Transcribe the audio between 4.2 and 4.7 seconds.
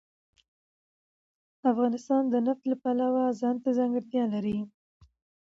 لري.